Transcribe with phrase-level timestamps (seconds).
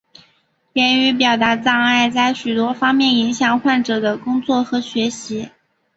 [0.73, 5.51] 言语表达障碍在许多方面影响患者的工作和学习。